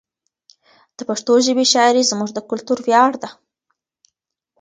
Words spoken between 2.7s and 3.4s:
ویاړ ده.